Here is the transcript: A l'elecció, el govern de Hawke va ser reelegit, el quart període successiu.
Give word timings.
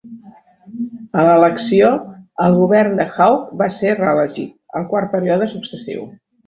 A 1.23 1.25
l'elecció, 1.27 1.91
el 2.47 2.57
govern 2.63 2.99
de 3.03 3.09
Hawke 3.19 3.61
va 3.63 3.71
ser 3.79 3.95
reelegit, 4.05 4.59
el 4.81 4.93
quart 4.95 5.17
període 5.19 5.55
successiu. 5.59 6.07